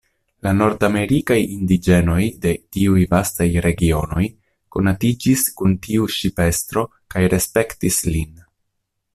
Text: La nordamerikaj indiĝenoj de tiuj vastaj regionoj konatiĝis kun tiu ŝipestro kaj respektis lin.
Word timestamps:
La 0.45 0.51
nordamerikaj 0.59 1.37
indiĝenoj 1.55 2.23
de 2.45 2.53
tiuj 2.77 3.03
vastaj 3.13 3.47
regionoj 3.67 4.23
konatiĝis 4.77 5.47
kun 5.61 5.77
tiu 5.87 6.11
ŝipestro 6.19 6.89
kaj 7.17 7.27
respektis 7.37 8.05
lin. 8.13 8.35